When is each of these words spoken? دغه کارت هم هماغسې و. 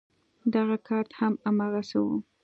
دغه 0.53 0.75
کارت 0.87 1.09
هم 1.19 1.33
هماغسې 1.45 1.99
و. 2.03 2.07